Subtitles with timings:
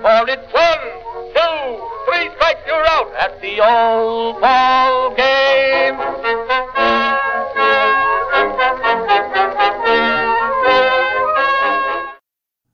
[0.00, 0.78] for it's one,
[1.34, 6.00] two, three strikes, you're out at the old ball game.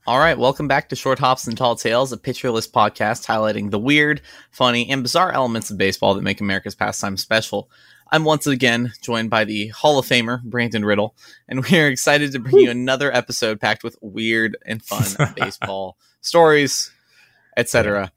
[0.07, 3.73] All right, welcome back to Short Hops and Tall Tales, a Pitcher List podcast highlighting
[3.73, 4.21] the weird,
[4.53, 7.69] funny, and bizarre elements of baseball that make America's pastime special.
[8.13, 11.17] I'm once again joined by the Hall of Famer, Brandon Riddle,
[11.49, 15.99] and we are excited to bring you another episode packed with weird and fun baseball
[16.21, 16.93] stories,
[17.57, 18.13] etc.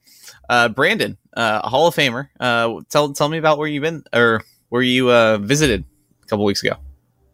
[0.49, 4.43] Uh, Brandon, uh, Hall of Famer, uh, tell tell me about where you've been or
[4.69, 5.85] where you uh, visited
[6.23, 6.75] a couple weeks ago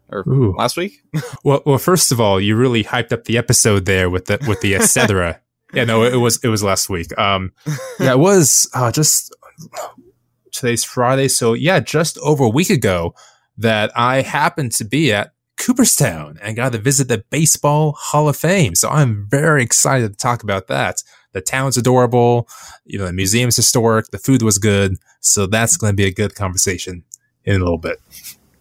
[0.08, 0.54] or Ooh.
[0.56, 1.02] last week.
[1.44, 4.60] Well, well, first of all, you really hyped up the episode there with the with
[4.60, 5.40] the etc.
[5.74, 7.16] yeah, no, it was it was last week.
[7.18, 7.52] Um,
[8.00, 9.34] yeah, it was uh, just
[10.50, 13.14] today's Friday, so yeah, just over a week ago
[13.58, 18.36] that I happened to be at Cooperstown and got to visit the Baseball Hall of
[18.36, 18.74] Fame.
[18.74, 21.02] So I'm very excited to talk about that.
[21.36, 22.48] The town's adorable,
[22.86, 26.10] you know, the museum's historic, the food was good, so that's going to be a
[26.10, 27.04] good conversation
[27.44, 28.00] in a little bit.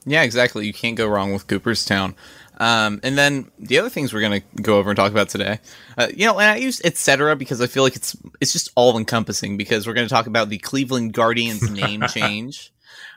[0.06, 0.68] Yeah, exactly.
[0.68, 2.16] You can't go wrong with Cooperstown.
[2.58, 5.62] Um, and then the other things we're going to go over and talk about today,
[5.98, 7.38] uh, you know, and I use etc.
[7.38, 10.50] because I feel like it's it's just all encompassing because we're going to talk about
[10.50, 12.74] the Cleveland Guardians name change.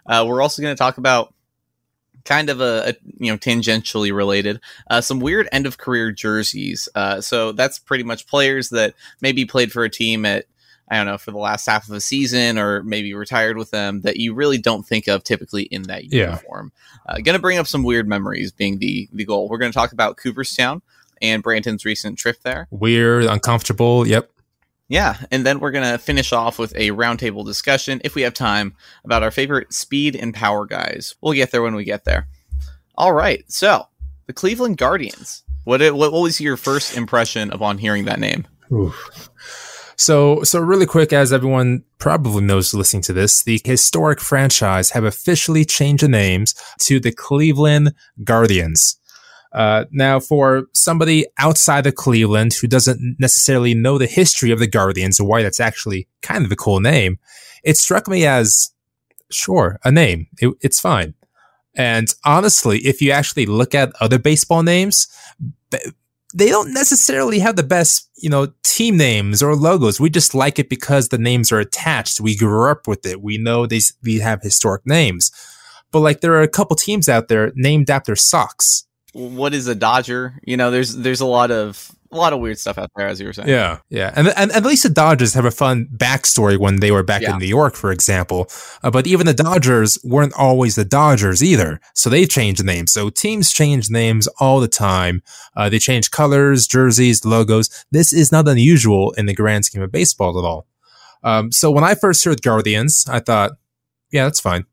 [0.06, 1.34] Uh, we're also going to talk about
[2.28, 6.88] kind of a, a you know tangentially related uh, some weird end of career jerseys.
[6.94, 10.44] Uh, so that's pretty much players that maybe played for a team at
[10.90, 14.00] I don't know, for the last half of a season or maybe retired with them
[14.02, 16.26] that you really don't think of typically in that Yeah.
[16.30, 16.72] uniform.
[17.06, 19.48] Uh, going to bring up some weird memories being the, the goal.
[19.50, 20.80] We're going to talk about Cooperstown
[21.20, 22.68] and Brandon's recent trip there.
[22.70, 24.08] Weird, uncomfortable.
[24.08, 24.30] Yep.
[24.88, 25.16] Yeah.
[25.30, 28.74] And then we're going to finish off with a roundtable discussion, if we have time,
[29.04, 31.14] about our favorite speed and power guys.
[31.20, 32.26] We'll get there when we get there.
[32.94, 33.44] All right.
[33.50, 33.86] So,
[34.26, 35.42] the Cleveland Guardians.
[35.64, 38.46] What, what, what was your first impression upon hearing that name?
[39.96, 45.04] So, so really quick, as everyone probably knows listening to this, the historic franchise have
[45.04, 48.98] officially changed the names to the Cleveland Guardians.
[49.52, 54.66] Uh, now, for somebody outside of Cleveland who doesn't necessarily know the history of the
[54.66, 57.18] Guardians or why that's actually kind of a cool name,
[57.64, 58.72] it struck me as,
[59.30, 60.26] sure, a name.
[60.38, 61.14] It, it's fine.
[61.74, 65.06] And honestly, if you actually look at other baseball names,
[66.34, 70.00] they don't necessarily have the best, you know, team names or logos.
[70.00, 72.20] We just like it because the names are attached.
[72.20, 73.22] We grew up with it.
[73.22, 75.30] We know these, we have historic names.
[75.90, 78.84] But like there are a couple teams out there named after socks.
[79.14, 80.38] What is a Dodger?
[80.44, 83.20] You know, there's there's a lot of a lot of weird stuff out there, as
[83.20, 83.48] you were saying.
[83.48, 83.78] Yeah.
[83.90, 84.10] Yeah.
[84.16, 87.32] And, and at least the Dodgers have a fun backstory when they were back Yeah.
[87.34, 88.48] in New York, for example.
[88.82, 91.80] Uh, but even the Dodgers weren't always the Dodgers either.
[91.94, 92.92] So they changed names.
[92.92, 95.22] So teams change names all the time.
[95.54, 97.84] Uh, they change colors, jerseys, logos.
[97.90, 100.66] This is not unusual in the grand scheme of baseball at all.
[101.22, 103.52] Um, so when I first heard Guardians, I thought,
[104.10, 104.64] yeah, that's fine.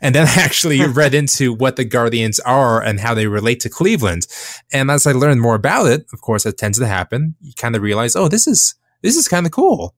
[0.00, 3.68] And then I actually read into what the Guardians are and how they relate to
[3.68, 4.26] Cleveland.
[4.72, 7.34] And as I learned more about it, of course, it tends to happen.
[7.40, 9.94] You kind of realize, oh, this is this is kind of cool.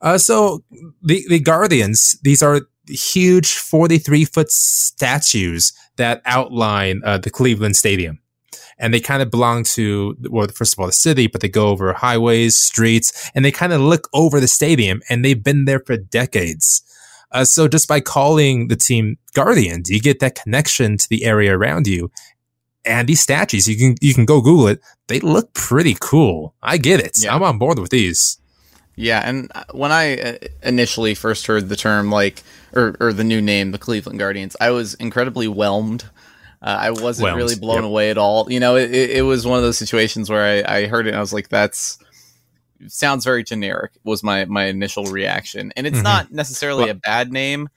[0.00, 0.64] Uh, so
[1.02, 7.76] the the Guardians, these are huge forty three foot statues that outline uh, the Cleveland
[7.76, 8.18] Stadium,
[8.78, 11.68] and they kind of belong to well, first of all, the city, but they go
[11.68, 15.80] over highways, streets, and they kind of look over the stadium, and they've been there
[15.80, 16.82] for decades.
[17.32, 21.56] Uh, so just by calling the team Guardians, you get that connection to the area
[21.56, 22.10] around you.
[22.84, 24.80] And these statues, you can you can go Google it.
[25.08, 26.54] They look pretty cool.
[26.62, 27.12] I get it.
[27.16, 27.34] Yeah.
[27.34, 28.38] I'm on board with these.
[28.96, 32.42] Yeah, and uh, when I uh, initially first heard the term, like,
[32.74, 36.04] or, or the new name, the Cleveland Guardians, I was incredibly whelmed.
[36.60, 37.84] Uh, I wasn't Whelmed, really blown yep.
[37.84, 38.50] away at all.
[38.52, 41.10] You know, it, it it was one of those situations where I, I heard it
[41.10, 41.98] and I was like, that's
[42.88, 46.04] sounds very generic was my my initial reaction and it's Mhm.
[46.04, 47.68] not necessarily Well- a bad name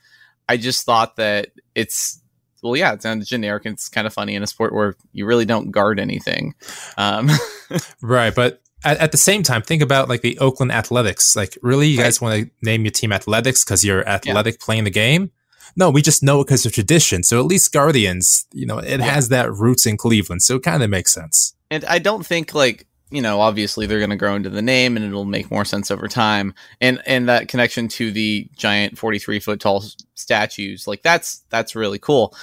[0.49, 2.21] i just thought that it's
[2.61, 5.25] well yeah it sounds generic and it's kind of funny in a sport where you
[5.25, 6.55] really don't guard anything
[6.97, 7.29] um
[8.01, 11.35] Right, but at, at the same time, think about like the Oakland Athletics.
[11.35, 12.03] Like, really, you Right.
[12.05, 15.31] guys want to name your team Athletics because you're athletic playing the game?
[15.75, 17.23] No, we just know it because of tradition.
[17.23, 19.05] So at least Guardians, you know, it Yeah.
[19.05, 21.55] has that roots in Cleveland, so it kind of makes sense.
[21.71, 24.97] And I don't think like you know, obviously they're going to grow into the name,
[24.97, 26.55] and it'll make more sense over time.
[26.81, 29.83] And and that connection to the giant forty three foot tall
[30.15, 32.35] statues, like that's that's really cool.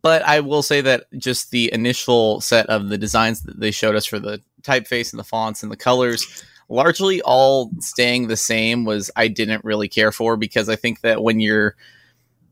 [0.00, 3.96] But I will say that just the initial set of the designs that they showed
[3.96, 8.84] us for the typeface and the fonts and the colors, largely all staying the same,
[8.84, 11.74] was I didn't really care for because I think that when you're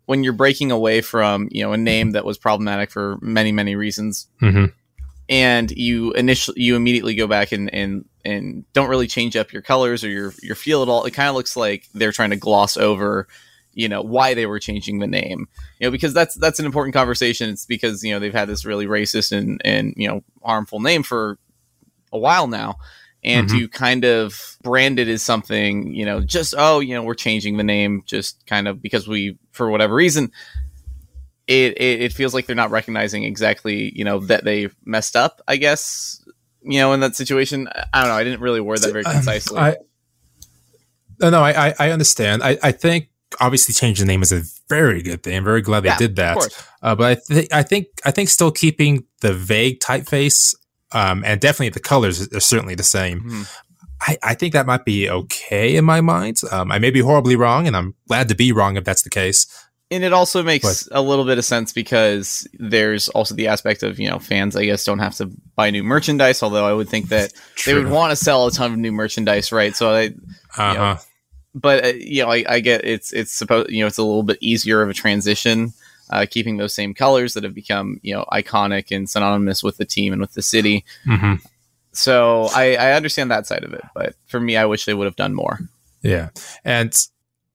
[0.07, 3.77] when you're breaking away from you know a name that was problematic for many many
[3.77, 4.67] reasons Mm-hmm.
[5.29, 9.63] And you initially you immediately go back and and and don't really change up your
[9.63, 11.05] colors or your your feel at all.
[11.05, 13.27] It kind of looks like they're trying to gloss over
[13.75, 15.47] you know why they were changing the name
[15.79, 18.65] you know because that's that's an important conversation it's because you know they've had this
[18.65, 21.39] really racist and and you know harmful name for
[22.11, 22.77] a while now
[23.23, 23.59] and Mhm.
[23.59, 27.59] to kind of brand it as something you know just oh you know we're changing
[27.59, 30.33] the name just kind of because we for whatever reason
[31.49, 35.41] it, it it feels like they're not recognizing exactly you know that they messed up
[35.47, 36.23] i guess
[36.63, 39.13] you know in that situation i don't know i didn't really word that very Um,
[39.13, 39.77] concisely I,
[41.21, 42.43] no, no, I, I, understand.
[42.43, 43.09] I, I think
[43.41, 45.35] obviously changing the name is a very good thing.
[45.37, 46.37] I'm very glad they Yeah, did that.
[46.83, 50.55] Uh, but I, th- I think I think still keeping the vague typeface
[50.93, 53.21] um, and definitely the colors are certainly the same.
[53.23, 53.51] Mhm.
[53.99, 56.43] I, I think that might be okay in my mind.
[56.51, 59.09] Um, I may be horribly wrong, and I'm glad to be wrong if that's the
[59.11, 59.47] case.
[59.91, 63.99] And it also makes a little bit of sense because there's also the aspect of
[64.01, 67.09] you know fans i guess don't have to buy new merchandise although i would think
[67.09, 67.33] that
[67.65, 69.77] they would want to sell a ton of new merchandise right?
[69.77, 70.07] So i
[70.57, 70.97] Uh huh.
[71.55, 74.23] but uh, you know I, I get it's it's supposed you know it's a little
[74.25, 75.73] bit easier of a transition
[76.11, 79.85] uh, keeping those same colors that have become you know iconic and synonymous with the
[79.85, 80.85] team and with the city.
[81.05, 81.35] Hmm
[81.93, 85.07] so I, I understand that side of it but for me i wish they would
[85.07, 85.61] have done more.
[86.03, 86.29] Yeah.
[86.63, 86.95] And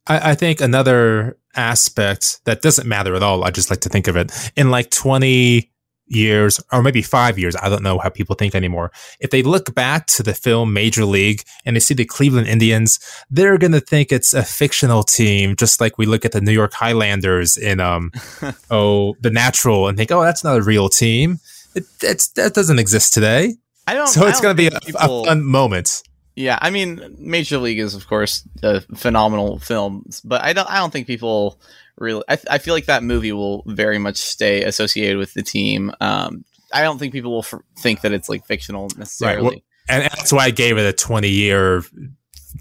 [0.07, 4.07] I, I think another aspect that doesn't matter at all, I just like to think
[4.07, 5.71] of it in like 20
[6.11, 7.55] years or maybe five years.
[7.55, 8.91] I don't know how people think anymore.
[9.19, 12.99] If they look back to the film Major League and they see the Cleveland Indians,
[13.29, 16.51] they're going to think it's a fictional team, just like we look at the New
[16.51, 18.11] York Highlanders in, um,
[18.69, 21.39] oh, the natural and think, oh, that's not a real team.
[21.73, 23.55] It, that doesn't exist today.
[23.87, 26.03] i don't So it's going to be a, people- a fun moment.
[26.35, 30.69] Yeah, I mean, Major League is of course a phenomenal film, but I don't.
[30.69, 31.59] I don't think people
[31.97, 32.23] really.
[32.29, 35.91] I, I feel like that movie will very much stay associated with the team.
[35.99, 39.41] Um, I don't think people will f- think that it's like fictional necessarily.
[39.43, 39.55] well,
[39.89, 41.83] and that's why I gave it a 20 year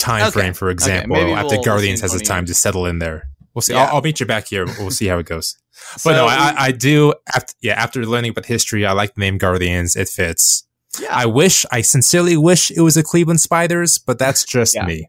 [0.01, 0.31] time Okay.
[0.33, 1.17] frame, for example.
[1.17, 2.51] maybe after we'll- we'll Guardians has the time years.
[2.51, 3.29] to settle in there.
[3.55, 3.73] We'll see.
[3.75, 3.85] Yeah.
[3.85, 4.67] I'll, I'll meet you back here.
[4.79, 5.57] We'll see how it goes.
[5.97, 7.15] So, But no, I, I- I do.
[7.35, 9.95] After, yeah, after learning about history, I like the name Guardians.
[9.97, 10.65] It fits.
[10.99, 14.87] Yeah, I wish, I sincerely wish it was a Cleveland Spiders, but that's just Yeah.
[14.87, 15.09] me.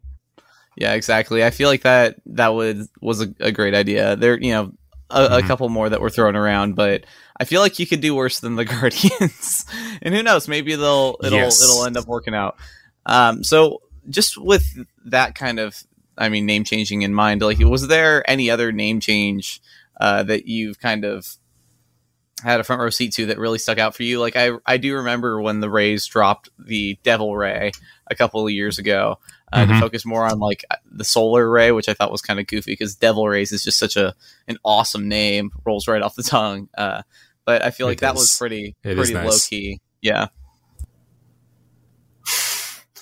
[0.75, 1.43] yeah, exactly.
[1.43, 4.15] I feel like that that would was a, a great idea.
[4.15, 4.73] There, you know,
[5.09, 5.47] a, a Mhm.
[5.47, 7.05] couple more that were thrown around, but
[7.39, 9.65] I feel like you could do worse than the Guardians.
[10.01, 10.47] and who knows?
[10.47, 11.61] Maybe they'll it'll Yes.
[11.61, 12.57] it'll end up working out.
[13.05, 15.83] Um, so just with that kind of,
[16.17, 19.61] I mean, name changing in mind, like, was there any other name change
[19.99, 21.35] uh, that you've kind of
[22.41, 24.19] had a front row seat to that really stuck out for you?
[24.19, 27.71] Like, I I do remember when the Rays dropped the Devil Ray
[28.09, 29.19] a couple of years ago.
[29.53, 29.79] Uh, To Mhm.
[29.81, 32.95] focus more on like the solar ray, which I thought was kind of goofy because
[32.95, 34.15] Devil Rays is just such a
[34.47, 36.69] an awesome name, rolls right off the tongue.
[36.77, 37.01] Uh,
[37.45, 39.25] but I feel like It that was pretty It is pretty nice.
[39.29, 39.81] low key.
[40.01, 40.27] Yeah,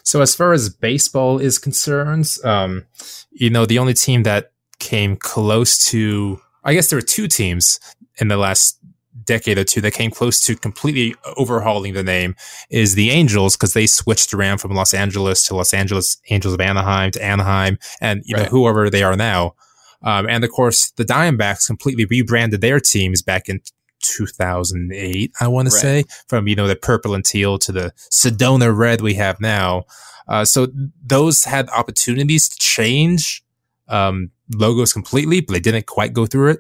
[0.04, 2.86] So as far as baseball is concerned, um,
[3.32, 7.80] you know, the only team that came close to, I guess there were two teams
[8.18, 8.79] in the last
[9.24, 12.36] decade or two that came close to completely overhauling the name
[12.70, 16.62] is the Angels because they switched around from Los Angeles to Los Angeles Angels of
[16.62, 19.56] Anaheim to Anaheim and you know whoever they are now.
[20.02, 23.62] Um, and of course, the Diamondbacks completely rebranded their teams back in
[24.02, 28.76] 2008, I want to say, from you know the purple and teal to the Sedona
[28.76, 29.84] red we have now.
[30.28, 30.68] Uh, so
[31.04, 33.44] those had opportunities to change
[33.88, 36.60] um, logos completely, but they didn't quite go through it.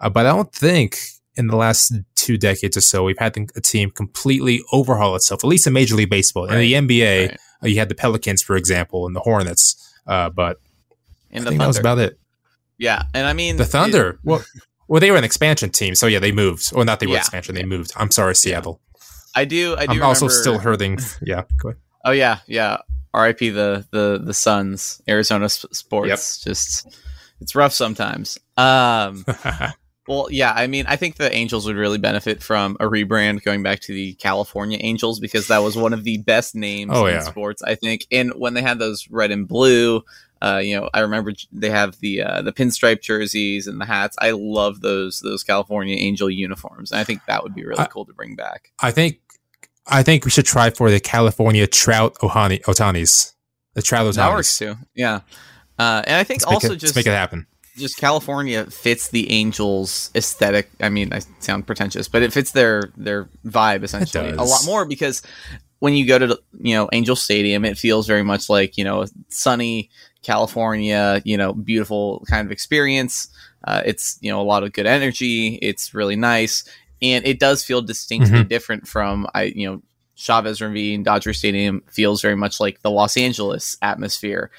[0.00, 0.98] Uh, but I don't think
[1.36, 5.48] in the last two decades or so we've had a team completely overhaul itself, at
[5.48, 6.46] least in Major League Baseball.
[6.46, 7.38] In the NBA, Right.
[7.62, 9.76] uh, you had the Pelicans, for example, and the Hornets.
[10.06, 10.58] Uh, but
[11.30, 12.18] and I the think that was about it.
[12.78, 14.18] yeah, and I mean The Thunder.
[14.24, 14.44] well,
[14.86, 16.70] well, they were an expansion team, so yeah, they moved.
[16.74, 17.20] Or not, they were Yeah.
[17.20, 17.54] expansion.
[17.54, 17.92] They moved.
[17.96, 18.80] I'm sorry, Seattle.
[19.34, 19.74] I do.
[19.76, 19.92] I do.
[19.94, 20.98] I'm also remember- still hurting.
[21.22, 21.80] Yeah, go ahead.
[22.04, 22.78] Oh yeah, yeah.
[23.14, 23.50] R.I.P.
[23.50, 26.38] the the the Suns, Arizona s- sports.
[26.44, 26.86] Just
[27.40, 28.38] it's rough sometimes.
[28.56, 29.24] Um,
[30.06, 30.52] well, yeah.
[30.54, 33.92] I mean, I think the Angels would really benefit from a rebrand, going back to
[33.92, 37.20] the California Angels because that was one of the best names Oh, in yeah.
[37.20, 37.62] sports.
[37.62, 40.02] I think, and when they had those red and blue.
[40.42, 44.14] Uh, you know, I remember they have the uh, the pinstripe jerseys and the hats.
[44.20, 47.86] I love those those California Angel uniforms, and I think that would be really I-
[47.86, 48.70] cool to bring back.
[48.82, 49.20] I think
[49.86, 53.32] I think we should try for the California Trout Ohani Otanis.
[53.72, 54.16] The Trout Otanis.
[54.16, 54.74] That works too.
[54.94, 55.20] Yeah,
[55.78, 57.46] uh, and I think Let's also it, just let's make it happen.
[57.76, 60.70] Just California fits the Angels aesthetic.
[60.80, 64.84] I mean, I sound pretentious, but it fits their their vibe essentially a lot more
[64.84, 65.22] because
[65.80, 69.04] when you go to you know Angel Stadium, it feels very much like you know
[69.28, 69.90] sunny
[70.22, 73.28] California, you know, beautiful kind of experience.
[73.66, 75.58] Uh, it's you know a lot of good energy.
[75.62, 76.64] It's really nice.
[77.02, 78.48] and it does feel distinctly Mhm.
[78.48, 79.82] different from I you know
[80.14, 84.50] Chavez Ravine Dodger Stadium feels very much like the Los Angeles atmosphere,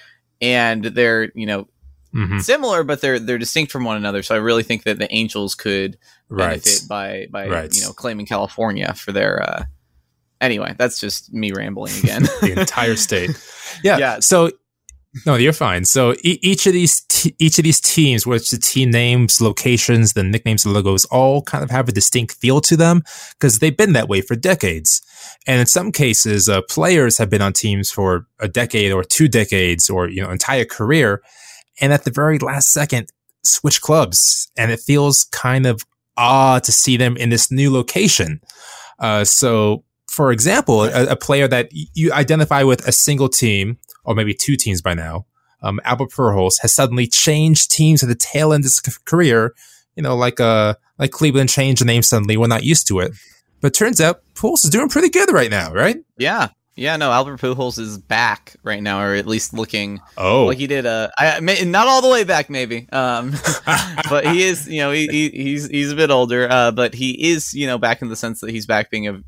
[0.42, 1.68] and they're you know
[2.16, 2.42] Mhm.
[2.42, 4.24] similar, but they're they're distinct from one another.
[4.24, 5.98] So I really think that the Angels could
[6.30, 6.64] Right.
[6.64, 7.74] benefit by by Right.
[7.76, 9.44] you know claiming California for their.
[9.44, 9.64] uh
[10.42, 12.24] Anyway, that's just me rambling again.
[12.42, 13.32] the entire state.
[13.84, 13.98] Yeah.
[13.98, 14.20] Yeah.
[14.22, 14.52] So
[15.26, 15.86] no, you're fine.
[15.86, 20.14] So e- each of these te- each of these teams, which the team names, locations,
[20.14, 23.02] the nicknames, the logos, all kind of have a distinct feel to them
[23.40, 25.02] because they've been that way for decades.
[25.48, 29.28] And in some cases, uh, players have been on teams for a decade or two
[29.28, 31.22] decades or you know entire career,
[31.82, 33.12] and at the very last second,
[33.44, 35.86] switch clubs, and it feels kind of
[36.18, 38.42] odd to see them in this new location.
[39.00, 44.16] Uh, so, for example, a, a player that you identify with a single team, or
[44.16, 45.26] maybe two teams by now,
[45.62, 49.54] um, Albert Pujols has suddenly changed teams at the tail end of his career.
[49.96, 52.38] You know, like uh, like Cleveland changed the name suddenly.
[52.38, 53.14] We're not used to it,
[53.62, 55.98] but turns out Pujols is doing pretty good right now, right?
[56.18, 56.98] yeah, yeah.
[56.98, 60.86] No, Albert Pujols is back right now, or at least looking Oh, like he did.
[60.86, 62.88] Uh, I, may, not all the way back, maybe.
[62.92, 63.34] Um,
[64.10, 67.32] but he is, you know, he, he he's he's a bit older, uh, but he
[67.32, 69.22] is, you know, back in the sense that he's back being a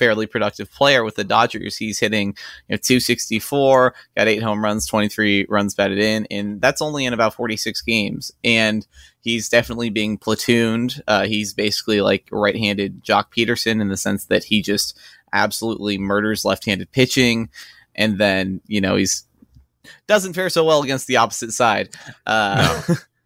[0.00, 1.76] fairly productive player with the Dodgers.
[1.76, 2.28] He's hitting,
[2.68, 7.12] you know, 264, got eight home runs, 23 runs batted in, and that's only in
[7.12, 8.32] about 46 games.
[8.42, 8.86] And
[9.20, 11.02] he's definitely being platooned.
[11.06, 14.98] Uh, he's basically like right-handed Joc Pederson in the sense that he just
[15.32, 17.50] absolutely murders left-handed pitching,
[17.94, 19.24] and then you know he's
[20.06, 21.90] doesn't fare so well against the opposite side.
[22.26, 22.82] Uh,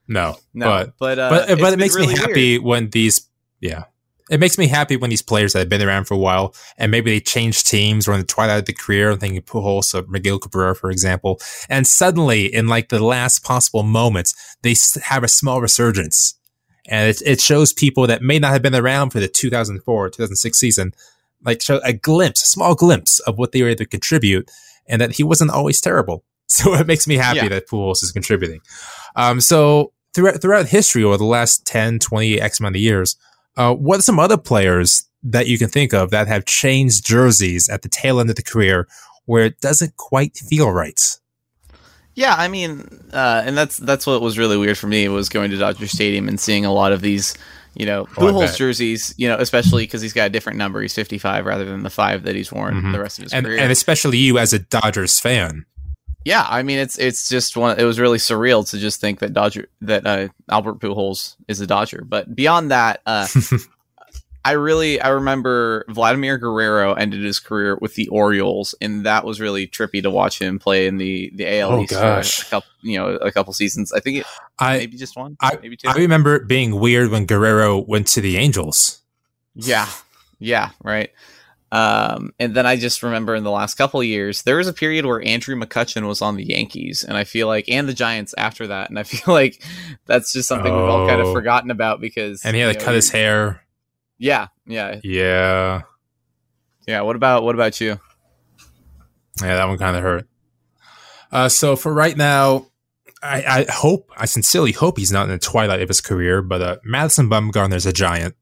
[0.09, 0.67] no, no,
[0.99, 2.29] but but uh, but but it makes really me weird.
[2.29, 3.29] happy when these
[3.61, 3.85] yeah
[4.31, 6.91] it makes me happy when these players that have been around for a while and
[6.91, 10.07] maybe they change teams or in the twilight of the career i'm thinking pujols or
[10.09, 15.29] miguel cabrera for example and suddenly in like the last possible moments they have a
[15.29, 16.35] small resurgence
[16.87, 20.59] and it, it shows people that may not have been around for the 2004 2006
[20.59, 20.93] season
[21.45, 24.51] like show a glimpse a small glimpse of what they were able to contribute
[24.87, 27.49] and that he wasn't always terrible so it makes me happy Yeah.
[27.49, 28.61] that Pujols is contributing
[29.17, 33.17] um, so throughout throughout history over the last 10, 20, X amount of years,
[33.57, 37.69] uh, what are some other players that you can think of that have changed jerseys
[37.69, 38.87] at the tail end of the career
[39.27, 41.01] where it doesn't quite feel right?
[42.15, 45.51] Yeah, I mean, uh, and that's that's what was really weird for me was going
[45.51, 47.35] to Dodger Stadium and seeing a lot of these,
[47.75, 49.15] you know, Oh, Pujols jerseys.
[49.17, 50.81] You know, especially because he's got a different number.
[50.83, 52.93] He's fifty five rather than the five that he's worn Mhm.
[52.93, 53.59] the rest of his And, career.
[53.59, 55.65] and especially you as a Dodgers fan.
[56.25, 57.79] yeah, I mean, it's it's just one.
[57.79, 61.67] It was really surreal to just think that Dodger that uh, Albert Pujols is a
[61.67, 62.03] Dodger.
[62.07, 63.27] But beyond that, uh,
[64.47, 69.41] I really I remember Vladimir Guerrero ended his career with the Orioles, and that was
[69.41, 72.41] really trippy to watch him play in the the AL Oh, East gosh.
[72.41, 73.91] for a couple, you know, a couple seasons.
[73.93, 74.27] I think it,
[74.59, 75.89] I maybe just one, I- maybe two.
[75.89, 79.01] I remember it being weird when Guerrero went to the Angels.
[79.55, 79.89] Yeah,
[80.39, 81.11] yeah, right.
[81.73, 84.73] Um, and then I just remember in the last couple of years, there was a
[84.73, 88.33] period where Andrew McCutchen was on the Yankees, and I feel like, and the Giants
[88.39, 89.61] after that, and I feel like
[90.07, 91.33] that's just something we've all kind of Oh.
[91.33, 93.63] forgotten about because And he had to know, cut his hair.
[94.25, 95.83] Yeah, yeah, Yeah.
[96.87, 97.03] yeah.
[97.03, 98.01] What about what about you?
[99.43, 100.27] Yeah, that one kind of hurt.
[101.31, 102.69] Uh, so for right now,
[103.23, 106.63] I, I hope, I sincerely hope he's not in the twilight of his career, but
[106.63, 108.35] uh, Madison Bumgarner's a giant.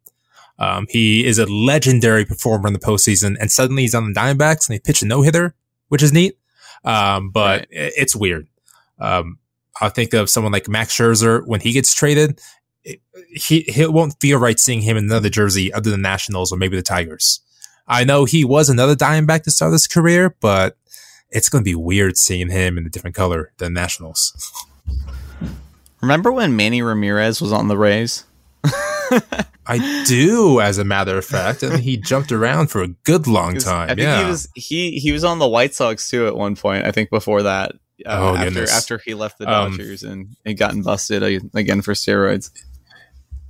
[0.58, 4.68] Um, he is a legendary performer in the postseason, and suddenly he's on the Diamondbacks
[4.68, 5.54] and they pitch a no hitter,
[5.88, 6.36] which is neat.
[6.84, 7.68] Um, but Right.
[7.72, 8.46] i- it's weird.
[9.00, 9.38] Um,
[9.80, 12.38] I'll think of someone like Max Scherzer when he gets traded.
[12.84, 13.00] It,
[13.34, 16.76] he he won't feel right seeing him in another jersey other than Nationals or maybe
[16.76, 17.40] the Tigers.
[17.86, 20.76] I know he was another Diamondback to start his career, but
[21.30, 24.32] it's going to be weird seeing him in a different color than Nationals.
[26.00, 28.24] Remember when Manny Ramirez was on the Rays?
[29.66, 33.56] I do, as a matter of fact, and he jumped around for a good long
[33.58, 33.84] time.
[33.90, 36.56] I think yeah, he was he he was on the White Sox too at one
[36.56, 36.84] point.
[36.84, 37.72] I think before that.
[38.04, 38.76] Uh, Oh, after goodness.
[38.76, 41.22] after he left the Um, Dodgers and and gotten busted
[41.54, 42.50] again for steroids.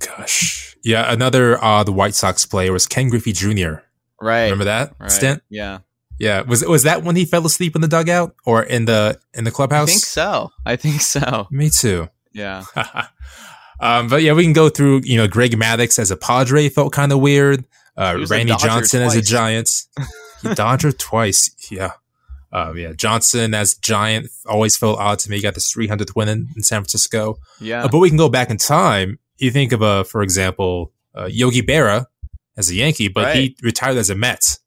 [0.05, 1.11] Gosh, yeah.
[1.11, 3.81] Another uh, the White Sox player was Ken Griffey Jr.
[4.21, 4.45] Right.
[4.45, 5.11] Remember that right.
[5.11, 5.43] stint?
[5.49, 5.79] Yeah.
[6.19, 9.43] Yeah, was was that when he fell asleep in the dugout or in the in
[9.43, 9.89] the clubhouse?
[9.89, 10.49] I think so.
[10.65, 11.47] I think so.
[11.51, 12.07] Me too.
[12.33, 12.63] Yeah.
[13.79, 15.01] um, but yeah, we can go through.
[15.03, 17.65] You know, Greg Maddux as a Padre felt kind of weird.
[17.97, 19.29] Uh, He was a Randy Johnson as a twice.
[19.29, 19.69] Giant.
[20.43, 21.49] He Dodger twice.
[21.71, 21.91] Yeah.
[22.51, 25.37] Um, yeah, Johnson as Giant always felt odd to me.
[25.37, 27.39] He got this 300th win in, in San Francisco.
[27.59, 27.85] Yeah.
[27.85, 29.17] Uh, but we can go back in time.
[29.43, 32.05] You think of, uh, for example, uh, Yogi Berra
[32.57, 34.59] as a Yankee, but he retired as a Mets.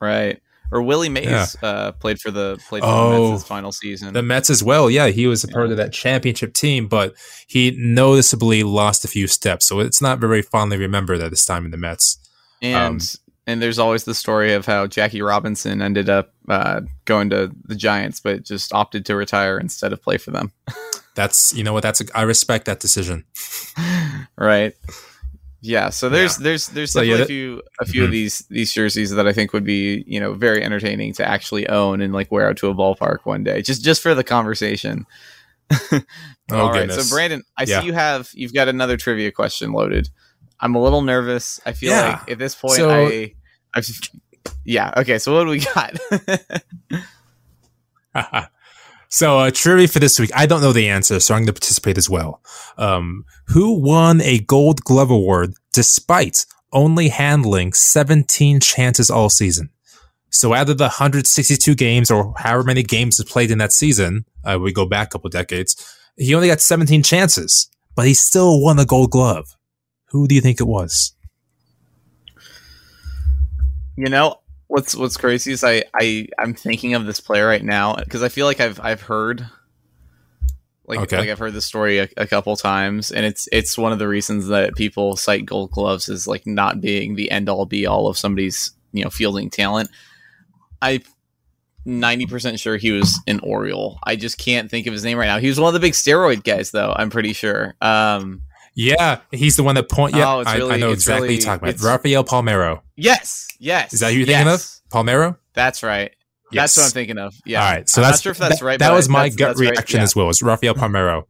[0.00, 0.40] Right.
[0.70, 1.46] or Willie Mays Yeah.
[1.62, 3.10] uh, played for the played for Oh.
[3.12, 4.12] the Mets his final season.
[4.12, 4.90] The Mets as well.
[4.90, 7.14] Yeah, he was a part of that championship team, but
[7.46, 9.66] he noticeably lost a few steps.
[9.66, 12.18] So it's not very fondly remembered at this time in the Mets.
[12.60, 13.00] and um,
[13.48, 17.74] and there's always the story of how Jackie Robinson ended up uh, going to the
[17.74, 20.52] Giants, but just opted to retire instead of play for them.
[21.16, 23.24] That's you know what that's a, I respect that decision.
[24.36, 24.72] right
[25.60, 28.12] yeah so there's there's there's So, definitely yeah, a few a few of Mhm.
[28.12, 32.00] these these jerseys that i think would be you know very entertaining to actually own
[32.00, 35.04] and like wear out to a ballpark one day just just for the conversation
[35.92, 36.00] Oh
[36.52, 37.80] All right, so brandon i Yeah.
[37.80, 40.08] see you have you've got another trivia question loaded
[40.60, 42.20] i'm a little nervous i feel Yeah.
[42.20, 43.34] like at this point So- i
[43.74, 43.88] i've
[44.64, 45.94] yeah okay so what do we got
[49.08, 50.30] so uh, trivia for this week.
[50.34, 52.42] I don't know the answer, so I'm going to participate as well.
[52.76, 59.70] Um, who won a Gold Glove award despite only handling 17 chances all season?
[60.30, 64.26] So out of the 162 games or however many games he played in that season,
[64.44, 65.76] uh, we go back a couple decades,
[66.16, 69.46] he only got 17 chances, but he still won a Gold Glove.
[70.10, 71.14] Who do you think it was?
[73.98, 74.36] You know
[74.68, 78.28] what's what's crazy is I I I'm thinking of this player right now because I
[78.28, 79.44] feel like I've I've heard
[80.86, 81.18] like Okay.
[81.18, 84.06] like I've heard this story a, a couple times and it's it's one of the
[84.06, 88.06] reasons that people cite Gold Gloves as like not being the end all be all
[88.06, 89.90] of somebody's you know fielding talent.
[90.80, 91.00] I.
[91.86, 93.98] 90% sure he was an Oriole.
[94.04, 95.38] I just can't think of his name right now.
[95.38, 96.92] He was one of the big steroid guys, though.
[96.94, 97.76] I'm pretty sure.
[97.80, 98.42] Um,
[98.80, 100.14] Yeah, he's the one that point.
[100.14, 101.80] Yeah, Oh, it's I, I know exactly what really- you're talking about.
[101.82, 102.80] Rafael Palmeiro.
[102.96, 103.92] yes, yes.
[103.92, 104.80] Is that who you're thinking yes.
[104.86, 104.90] of?
[104.92, 105.36] Palmeiro?
[105.52, 106.12] That's right.
[106.52, 107.34] That's what I'm thinking of.
[107.44, 107.64] Yeah.
[107.64, 107.88] All right.
[107.88, 108.78] So I'm that's not sure if that's that, right.
[108.78, 110.04] That was my that's- gut that's right, reaction yeah.
[110.04, 110.26] as well.
[110.28, 111.24] Was Rafael Palmeiro?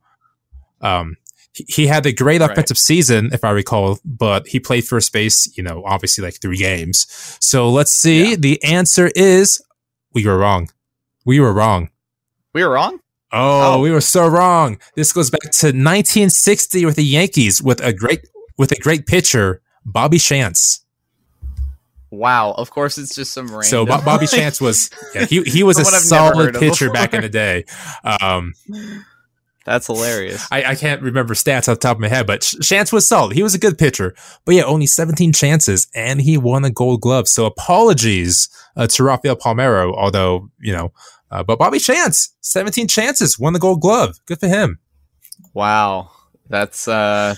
[0.82, 1.16] Um,
[1.54, 2.50] he, he had a great Right.
[2.50, 5.50] offensive season, if I recall, but he played first base.
[5.56, 7.06] You know, obviously like three games.
[7.40, 8.30] So let's see.
[8.32, 8.36] Yeah.
[8.38, 9.60] The answer is
[10.12, 10.68] we were wrong.
[11.24, 11.88] We were wrong.
[12.52, 13.00] We were wrong.
[13.32, 13.80] Oh, Oh.
[13.80, 14.78] we were so wrong.
[14.94, 18.20] This goes back to 1960 with the Yankees with a great
[18.56, 20.80] with a great pitcher, Bobby Shantz.
[22.10, 22.52] Wow.
[22.52, 23.64] Of course, it's just some random.
[23.64, 26.60] So Bo- Bobby Shantz was yeah, he he was a Someone I've never heard solid
[26.70, 27.64] pitcher back in the day.
[28.04, 28.54] Um,
[29.66, 30.46] That's hilarious.
[30.50, 33.34] I, I can't remember stats off the top of my head, but Shantz was solid.
[33.34, 34.14] He was a good pitcher,
[34.46, 37.28] but yeah, only 17 chances and he won a Gold Glove.
[37.28, 40.92] So apologies uh, to Rafael Palmeiro, although you know,
[41.30, 44.18] uh, but Bobby Shantz, 17 chances, won the Gold Glove.
[44.26, 44.78] Good for him.
[45.54, 46.10] Wow.
[46.48, 47.34] That's uh.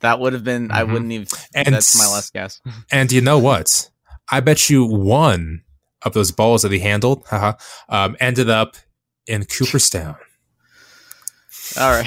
[0.00, 0.70] That would have been.
[0.70, 0.92] I Mhm.
[0.92, 1.26] wouldn't even.
[1.54, 2.60] And that's my last guess.
[2.92, 3.90] And you know what?
[4.30, 5.62] I bet you one
[6.02, 7.54] of those balls that he handled, haha,
[7.88, 8.76] um, ended up
[9.26, 10.14] in Cooperstown.
[11.78, 12.06] All right.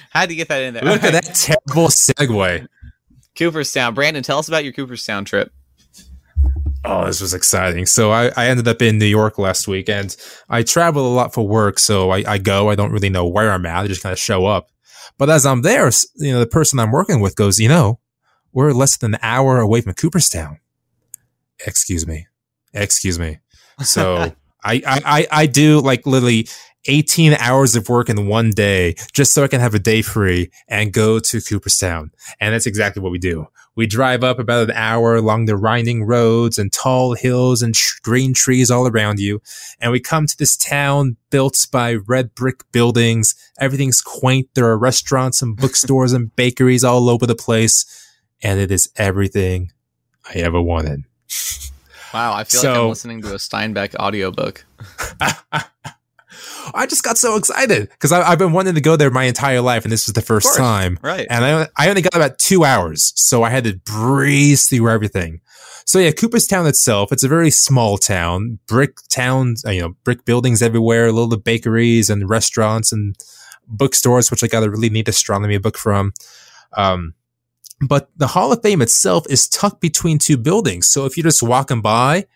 [0.10, 0.82] How'd you get that in there?
[0.84, 2.66] Look at that terrible segue.
[3.36, 3.94] Cooperstown.
[3.94, 5.52] Brandon, tell us about your Cooperstown trip.
[6.84, 7.86] Oh, this was exciting.
[7.86, 10.14] So I, I ended up in New York last week and
[10.48, 11.78] I travel a lot for work.
[11.78, 13.84] So I, I go, I don't really know where I'm at.
[13.84, 14.68] I just kind of show up.
[15.16, 18.00] But as I'm there, you know, the person I'm working with goes, you know,
[18.52, 20.58] we're less than an hour away from Cooperstown.
[21.64, 22.26] Excuse me.
[22.74, 23.38] Excuse me.
[23.84, 24.16] So
[24.64, 26.48] I, I, I, I do like literally
[26.86, 30.50] 18 hours of work in one day just so I can have a day free
[30.68, 32.10] and go to Cooperstown.
[32.40, 33.46] And that's exactly what we do.
[33.74, 38.00] We drive up about an hour along the winding roads and tall hills and tr-
[38.02, 39.40] green trees all around you.
[39.80, 43.34] And we come to this town built by red brick buildings.
[43.58, 44.48] Everything's quaint.
[44.54, 47.86] There are restaurants and bookstores and bakeries all over the place.
[48.42, 49.72] And it is everything
[50.28, 51.04] I ever wanted.
[52.12, 52.34] Wow.
[52.34, 54.66] I feel like I'm listening to a Steinbeck audiobook.
[56.74, 59.84] I just got so excited because I've been wanting to go there my entire life,
[59.84, 60.56] and this was the first course.
[60.56, 60.98] time.
[61.02, 61.26] Right.
[61.28, 65.40] And I, I only got about two hours, so I had to breeze through everything.
[65.84, 70.24] So yeah, Cooperstown itself, it's a very small town, brick towns, uh, you know, brick
[70.24, 73.16] buildings everywhere, little bakeries and restaurants and
[73.66, 76.12] bookstores, which I got a really neat astronomy book from.
[76.76, 77.14] Um,
[77.84, 80.86] but the Hall of Fame itself is tucked between two buildings.
[80.86, 82.26] So if you're just walking by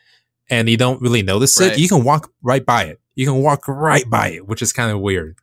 [0.51, 1.73] and you don't really notice Right.
[1.73, 3.01] it, you can walk right by it.
[3.17, 5.37] You can walk right by it, which is kind of weird.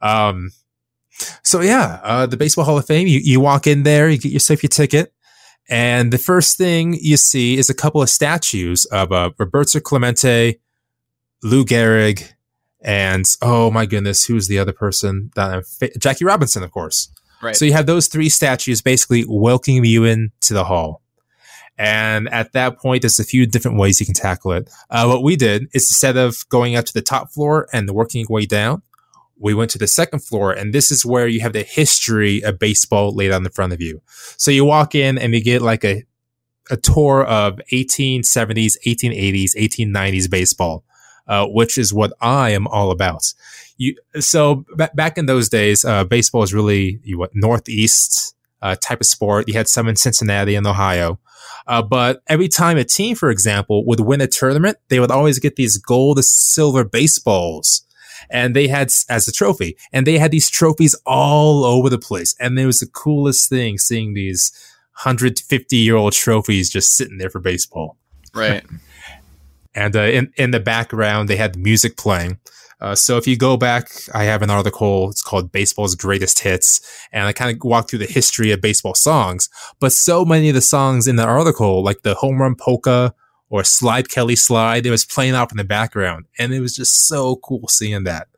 [0.00, 0.52] Um,
[1.42, 4.32] so yeah, uh, the Baseball Hall of Fame, you, you walk in there, you get
[4.32, 5.12] yourself your ticket.
[5.68, 10.60] And the first thing you see is a couple of statues of uh, Roberto Clemente,
[11.42, 12.32] Lou Gehrig,
[12.80, 15.30] and oh my goodness, who's the other person?
[15.34, 15.64] That
[15.98, 17.10] Jackie Robinson, of course.
[17.42, 17.56] Right.
[17.56, 21.02] So you have those three statues basically welcoming you into the hall.
[21.78, 24.70] And at that point, there's a few different ways you can tackle it.
[24.88, 28.24] Uh, what we did is instead of going up to the top floor and working
[28.28, 28.82] way down,
[29.38, 32.58] we went to the second floor, and this is where you have the history of
[32.58, 34.00] baseball laid out in front of you.
[34.38, 36.04] So you walk in and you get like a
[36.70, 40.84] a tour of 1870s, 1880s, 1890s baseball,
[41.28, 43.32] uh, which is what I am all about.
[43.76, 48.76] You, so b- back in those days, uh, baseball was really you, what northeast uh,
[48.76, 49.48] type of sport.
[49.48, 51.18] You had some in Cincinnati and Ohio.
[51.66, 55.38] Uh, but every time a team, for example, would win a tournament, they would always
[55.38, 57.82] get these gold, silver baseballs.
[58.30, 62.34] And they had as a trophy, and they had these trophies all over the place.
[62.40, 64.52] And it was the coolest thing seeing these
[65.02, 67.98] 150 year old trophies just sitting there for baseball.
[68.34, 68.64] Right.
[69.76, 72.40] and uh, in in the background, they had music playing.
[72.80, 75.10] Uh, so if you go back, I have an article.
[75.10, 76.80] It's called "Baseball's Greatest Hits,"
[77.12, 79.48] and I kind of walk through the history of baseball songs.
[79.78, 83.14] But so many of the songs in the article, like the home run polka
[83.50, 87.06] or "Slide Kelly Slide," it was playing out in the background, and it was just
[87.06, 88.28] so cool seeing that.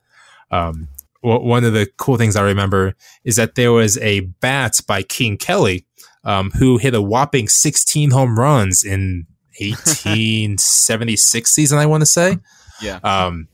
[0.50, 0.88] Um,
[1.20, 5.36] one of the cool things I remember is that there was a bat by King
[5.36, 5.84] Kelly
[6.24, 9.26] um, who hit a whopping 16 home runs in
[9.60, 12.38] 1876 season, I want to say.
[12.80, 13.00] Yeah.
[13.02, 13.48] Um,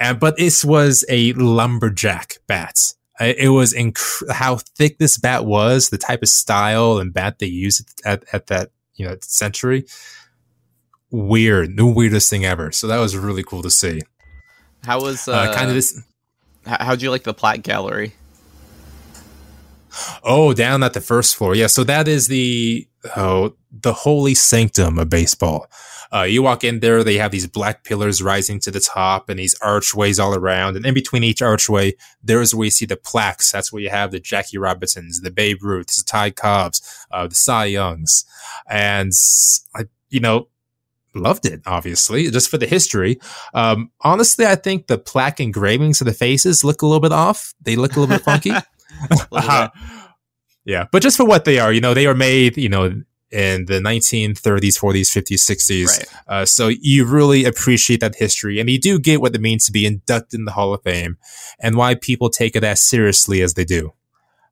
[0.00, 2.76] and but this was a lumberjack bat.
[3.20, 7.46] It was inc- how thick this bat was, the type of style and bat they
[7.46, 9.84] used at, at that you know century.
[11.10, 12.72] Weird, the weirdest thing ever.
[12.72, 14.00] So that was really cool to see.
[14.84, 16.00] How was uh, Uh, kind of this.
[16.66, 18.14] how'd you like the plaque gallery?
[20.24, 21.54] Oh, down at the first floor.
[21.54, 21.66] Yeah.
[21.66, 25.66] So that is the oh the holy sanctum of baseball.
[26.14, 29.38] Uh, you walk in there, they have these black pillars rising to the top and
[29.38, 30.76] these archways all around.
[30.76, 33.50] And in between each archway, there's where you see the plaques.
[33.50, 37.34] That's where you have the Jackie Robinsons, the Babe Ruths, the Ty Cobbs, uh, the
[37.34, 38.26] Cy Youngs.
[38.68, 39.10] And
[39.74, 40.48] I, you know,
[41.14, 43.18] loved it, obviously, just for the history.
[43.54, 47.54] Um, honestly, I think the plaque engravings of the faces look a little bit off.
[47.62, 48.52] They look a little bit funky.
[49.32, 49.70] Uh-huh.
[50.64, 53.64] Yeah, but just for what they are, you know, they are made, you know, in
[53.64, 55.86] the 1930s, 40s, 50s, 60s.
[55.86, 56.06] Right.
[56.28, 59.72] Uh, so you really appreciate that history, and you do get what it means to
[59.72, 61.16] be inducted in the Hall of Fame,
[61.58, 63.92] and why people take it as seriously as they do.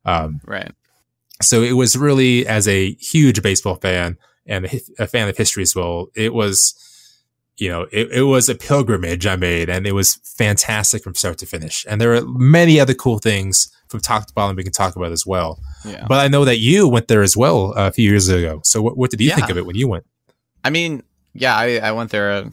[0.03, 0.71] Um, Right.
[1.41, 5.61] so it was really, as a huge baseball fan and a, a fan of history
[5.61, 6.73] as well, it was,
[7.57, 11.37] you know, it, it was a pilgrimage I made, and it was fantastic from start
[11.37, 11.85] to finish.
[11.87, 15.11] And there are many other cool things from top to bottom we can talk about
[15.11, 15.59] as well.
[15.85, 16.05] Yeah.
[16.07, 18.61] But I know that you went there as well uh, a few years ago.
[18.63, 20.05] So what, what did you think of it when you went?
[20.63, 22.51] I mean, yeah, I, I went there a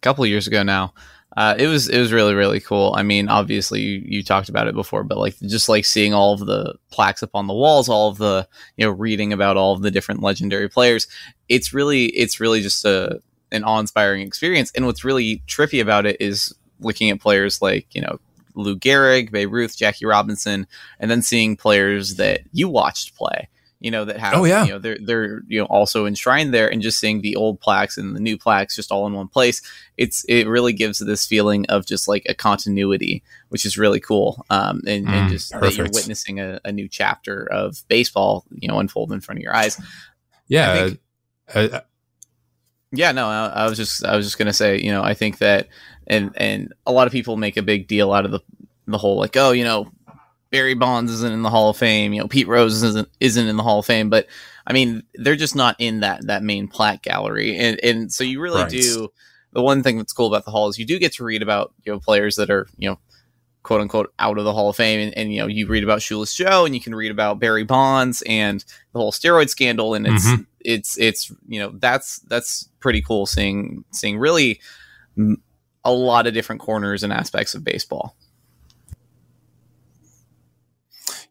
[0.00, 0.94] couple of years ago now.
[1.34, 2.92] Uh, it was it was really really cool.
[2.94, 6.34] I mean, obviously you, you talked about it before, but like just like seeing all
[6.34, 8.46] of the plaques up on the walls, all of the
[8.76, 11.06] you know reading about all of the different legendary players,
[11.48, 14.70] it's really it's really just a an awe inspiring experience.
[14.74, 18.20] And what's really trippy about it is looking at players like you know
[18.54, 20.66] Lou Gehrig, Babe Ruth, Jackie Robinson,
[21.00, 23.48] and then seeing players that you watched play.
[23.80, 24.64] You know that have Oh, yeah.
[24.64, 27.98] you know they're they're you know also enshrined there, and just seeing the old plaques
[27.98, 29.60] and the new plaques just all in one place.
[29.96, 34.46] It's it really gives this feeling of just like a continuity, which is really cool.
[34.50, 38.68] Um, and, and Mm, just that you're witnessing a, a new chapter of baseball, you
[38.68, 39.80] know, unfold in front of your eyes.
[40.46, 40.86] Yeah.
[40.90, 41.00] think-
[41.52, 41.80] uh,
[42.92, 45.38] Yeah, no, I, I was just I was just gonna say, you know, I think
[45.38, 45.66] that
[46.06, 48.40] and and a lot of people make a big deal out of the
[48.86, 49.90] the whole like, oh, you know,
[50.50, 53.56] Barry Bonds isn't in the Hall of Fame, you know, Pete Rose isn't isn't in
[53.56, 54.26] the Hall of Fame, but
[54.66, 58.40] I mean, they're just not in that that main plaque gallery, and and so you
[58.40, 58.70] really Right.
[58.70, 59.08] do.
[59.54, 61.72] The one thing that's cool about the Hall is you do get to read about
[61.84, 62.98] you know players that are you know
[63.62, 66.00] quote unquote out of the Hall of Fame, and, and you know you read about
[66.02, 70.06] Shoeless Joe, and you can read about Barry Bonds and the whole steroid scandal, and
[70.06, 70.46] it's Mhm.
[70.60, 74.60] it's it's you know that's that's pretty cool seeing seeing really
[75.84, 78.16] a lot of different corners and aspects of baseball.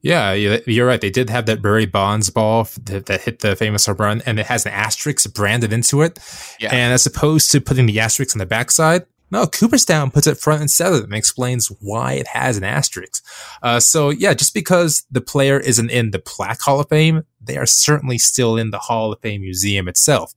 [0.02, 1.00] yeah, you're right.
[1.00, 4.40] They did have that Barry Bonds ball that, that hit the famous home run, and
[4.40, 6.18] it has an asterisk branded into it.
[6.60, 6.74] Yeah.
[6.74, 10.62] And as opposed to putting the asterisk on the backside, no, Cooperstown puts it front
[10.62, 13.24] and center and explains why it has an asterisk.
[13.62, 17.58] Uh, so yeah, just because the player isn't in the Plaque Hall of Fame, they
[17.58, 20.34] are certainly still in the Hall of Fame museum itself.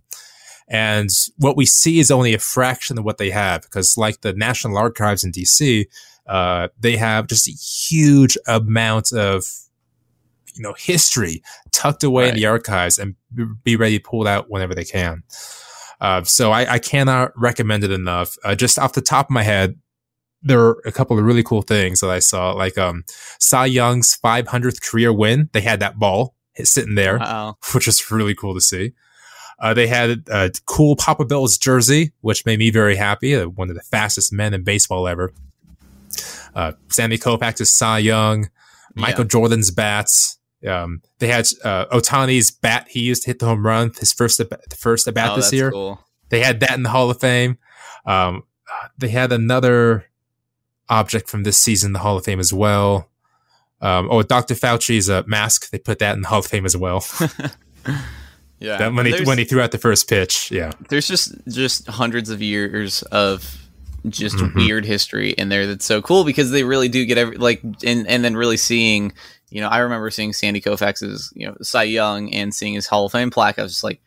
[0.69, 4.33] And what we see is only a fraction of what they have, because like the
[4.33, 5.85] National Archives in DC,
[6.27, 9.45] uh, they have just a huge amount of
[10.55, 13.15] you know history tucked away in the archives and
[13.63, 15.23] be ready to pull it out whenever they can.
[16.01, 18.37] Uh, so I, I cannot recommend it enough.
[18.45, 19.79] Uh, just off the top of my head,
[20.43, 23.05] there are a couple of really cool things that I saw, like um,
[23.39, 25.49] Cy Young's 500th career win.
[25.53, 27.57] They had that ball sitting there, Wow.
[27.75, 28.93] which is really cool to see.
[29.65, 33.35] Uh, they had a cool Papa Bell's jersey, which made me very happy.
[33.35, 35.33] Uh, one of the fastest men in baseball ever.
[36.55, 38.51] Uh, Sandy Koufax's Cy Young,
[38.95, 39.29] Michael Yeah.
[39.29, 40.39] Jordan's bats.
[40.69, 44.39] Um, they had uh, Otani's bat he used to hit the home run, his first
[44.39, 45.71] at- first at bat Oh, this year.
[45.73, 45.99] cool.
[46.29, 47.57] They had that in the Hall of Fame.
[48.05, 48.43] Um,
[48.99, 50.05] they had another
[50.91, 53.09] object from this season in the Hall of Fame as well.
[53.81, 54.55] Um, oh, Dr.
[54.55, 55.71] Fauci's uh, mask.
[55.71, 57.03] They put that in the Hall of Fame as well.
[58.61, 60.51] Yeah, that when he when he threw out the first pitch.
[60.51, 60.71] Yeah.
[60.89, 63.59] there's just just hundreds of years of
[64.09, 64.55] just Mhm.
[64.55, 68.07] weird history in there that's so cool because they really do get every like and
[68.07, 69.13] and then really seeing
[69.51, 73.07] you know I remember seeing Sandy Koufax's you know Cy Young and seeing his Hall
[73.07, 74.01] of Fame plaque I was just like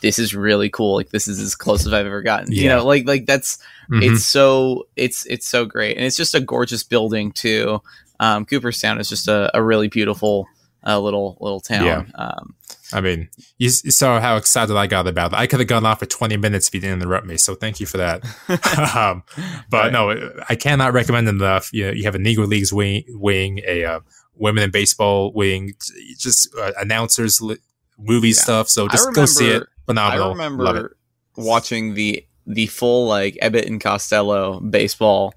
[0.00, 2.84] this is really cool like this is as close as I've ever gotten you know
[2.84, 3.58] like like that's
[3.90, 4.02] Mhm.
[4.12, 7.80] it's so it's it's so great and it's just a gorgeous building too
[8.20, 10.46] um cooperstown is just a, a really beautiful
[10.86, 12.02] uh, little little town Yeah.
[12.16, 12.54] um
[12.92, 13.28] I mean,
[13.58, 15.36] you, you saw how excited I got about it.
[15.38, 17.36] I could have gone off for 20 minutes if you didn't interrupt me.
[17.36, 18.22] So thank you for that.
[18.96, 19.22] um,
[19.70, 19.92] but Right.
[19.92, 21.72] no, I cannot recommend enough.
[21.72, 24.00] You, know, you have a Negro Leagues wing, wing a uh,
[24.34, 25.72] women in baseball wing,
[26.18, 27.58] just uh, announcers, li-
[27.98, 28.34] movie Yeah.
[28.34, 28.68] stuff.
[28.68, 29.48] So just go see it.
[29.48, 30.24] remember- Phenomenal.
[30.28, 30.96] I remember
[31.36, 35.32] watching the the full like Abbott and Costello baseball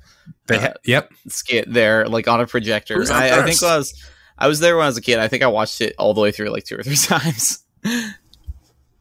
[0.48, 1.10] They uh, ha- yep.
[1.28, 3.02] skit there, like on a projector.
[3.02, 3.62] On I, I think?
[3.64, 3.94] I was
[4.38, 5.20] I was there when I was a kid.
[5.20, 7.64] I think I watched it all the way through like two or three times.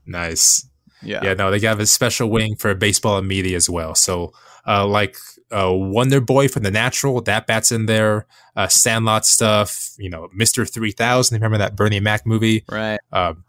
[0.07, 0.69] Nice.
[1.03, 1.21] yeah.
[1.23, 3.95] Yeah, no, they have a special wing for baseball and media as well.
[3.95, 4.33] So,
[4.67, 5.17] uh, like
[5.51, 8.27] uh, Wonder Boy from The Natural, that bat's in there.
[8.57, 11.37] Uh, Sandlot stuff, you know, Mister Three Thousand.
[11.37, 12.65] Remember that Bernie Mac movie?
[12.71, 13.01] Right.
[13.13, 13.45] Um,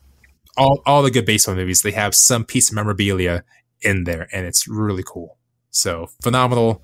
[0.57, 3.43] all all the good baseball movies, they have some piece of memorabilia
[3.81, 5.37] in there, and it's really cool.
[5.69, 6.83] So phenomenal.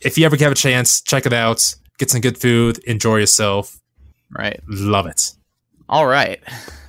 [0.00, 1.74] If you ever have a chance, check it out.
[1.98, 3.80] Get some good food, enjoy yourself.
[4.30, 4.60] Right.
[4.68, 5.32] Love it.
[5.88, 6.40] All right.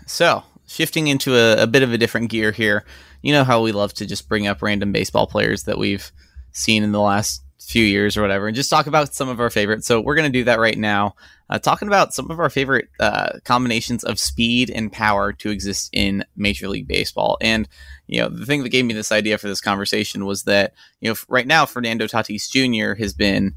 [0.08, 2.86] So, shifting into a, a bit of a different gear here.
[3.21, 6.12] You know how we love to just bring up random baseball players that we've
[6.52, 9.49] seen in the last few years or whatever and just talk about some of our
[9.49, 9.88] favorites.
[9.88, 11.15] So, we're going to do that right now.
[11.49, 15.89] Uh, talking about some of our favorite uh, combinations of speed and power to exist
[15.93, 17.38] in Major League Baseball.
[17.41, 17.67] And,
[18.06, 21.08] you know, the thing that gave me this idea for this conversation was that, you
[21.08, 23.02] know, f- right now, Fernando Tatis Jr.
[23.02, 23.56] has been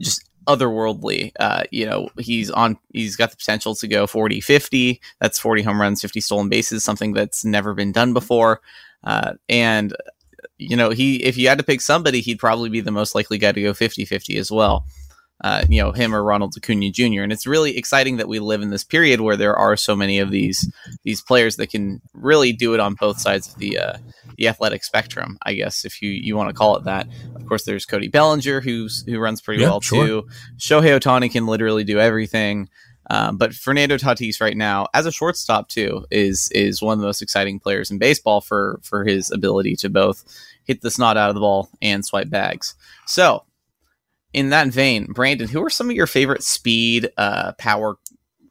[0.00, 1.32] just otherworldly.
[1.38, 5.00] Uh, you know, he's on, he's got the potential to go 40 50.
[5.20, 8.60] That's 40 home runs, 50 stolen bases, something that's never been done before.
[9.02, 9.94] Uh, and,
[10.58, 13.38] you know, he, if you had to pick somebody, he'd probably be the most likely
[13.38, 14.86] guy to go 50 50 as well.
[15.44, 17.20] Uh, you know, him or Ronald Acuna Jr.
[17.20, 20.18] And it's really exciting that we live in this period where there are so many
[20.18, 23.98] of these these players that can really do it on both sides of the uh,
[24.38, 27.08] the athletic spectrum, I guess, if you, you want to call it that.
[27.36, 30.06] Of course, there's Cody Bellinger, who's who runs pretty Yeah, well sure.
[30.06, 30.26] too.
[30.56, 32.70] Shohei Otani can literally do everything.
[33.10, 37.06] Um, but Fernando Tatis right now, as a shortstop too, is is one of the
[37.06, 40.24] most exciting players in baseball for for his ability to both
[40.64, 42.74] hit the snot out of the ball and swipe bags.
[43.06, 43.44] So,
[44.34, 47.96] in that vein, Brandon, who are some of your favorite speed, uh, power?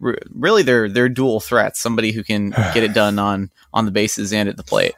[0.04, 1.80] r- Really, they're they're dual threats.
[1.80, 4.96] Somebody who can get it done on on the bases and at the plate.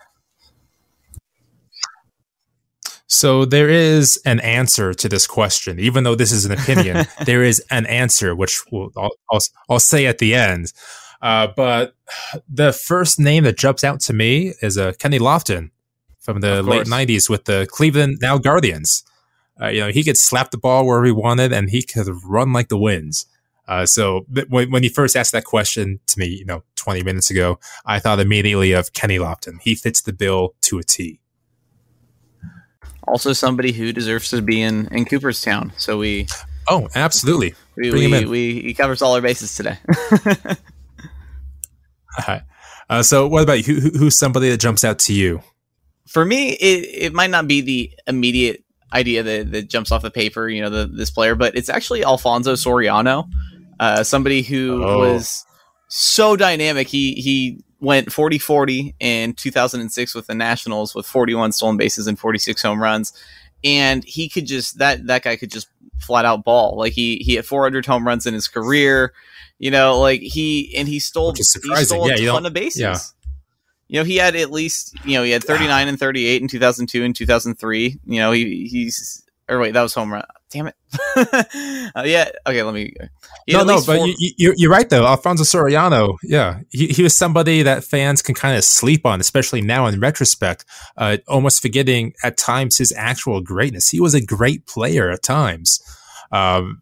[3.08, 7.06] So there is an answer to this question, even though this is an opinion.
[7.26, 10.74] there is an answer, which we'll, I'll, I'll I'll say at the end.
[11.22, 11.96] Uh, but
[12.50, 15.70] the first name that jumps out to me is uh, Kenny Lofton
[16.20, 19.04] from the late '90s with the Cleveland now Guardians.
[19.62, 22.52] Uh, you know, he could slap the ball wherever he wanted, and he could run
[22.54, 23.26] like the winds.
[23.68, 27.32] Uh, so when, when he first asked that question to me, you know, 20 minutes
[27.32, 29.60] ago, I thought immediately of Kenny Lofton.
[29.62, 31.20] He fits the bill to a T.
[33.08, 35.72] Also, somebody who deserves to be in in Cooperstown.
[35.78, 36.28] So we
[36.68, 37.54] Oh, absolutely.
[37.78, 38.30] we Bring him we, in.
[38.30, 39.78] we he covers all our bases today.
[42.18, 42.44] Hi.
[42.90, 43.80] Uh, so, what about you?
[43.80, 45.42] Who- who's somebody that jumps out to you?
[46.08, 48.64] for me, it, it might not be the immediate
[48.96, 52.04] idea that, that jumps off the paper, you know, the, this player, but it's actually
[52.04, 53.30] Alfonso Soriano,
[53.80, 55.00] uh, somebody who Oh.
[55.00, 55.46] was
[55.90, 56.88] so dynamic.
[56.88, 62.62] He he went 40-40 in 2006 with the Nationals with 41 stolen bases and 46
[62.64, 63.14] home runs,
[63.64, 65.68] and he could just that that guy could just
[66.00, 66.78] flat out ball.
[66.78, 69.14] Like he he had 400 home runs in his career.
[69.60, 72.82] You know, like he and he stole he stole Yeah, a ton of bases.
[72.82, 72.98] yeah.
[73.88, 77.04] You know, he had at least you know he had 39 and 38 in 2002
[77.04, 78.00] and 2003.
[78.06, 80.24] You know, he he's or wait, that was home run.
[80.50, 80.76] Damn it.
[81.96, 82.30] uh, yeah.
[82.48, 82.64] Okay.
[82.64, 82.94] Let me.
[83.50, 85.06] no, no, but four- you, you, you're right though.
[85.06, 89.62] Alfonso Soriano, yeah, he, he was somebody that fans can kind of sleep on, especially
[89.62, 90.66] now in retrospect,
[90.98, 93.90] uh, almost forgetting at times his actual greatness.
[93.90, 95.80] He was a great player at times.
[96.32, 96.82] Um,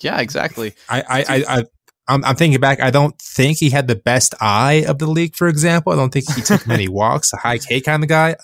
[0.00, 0.74] yeah, exactly.
[0.88, 1.64] I, I, I, I,
[2.06, 2.80] I'm, I'm thinking back.
[2.80, 5.34] I don't think he had the best eye of the league.
[5.34, 7.32] For example, I don't think he took many walks.
[7.32, 8.36] A high K kind of guy.